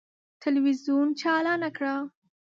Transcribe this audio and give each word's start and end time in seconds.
تلویزون 0.41 1.07
چالانه 1.19 1.69
کړه! 1.77 1.95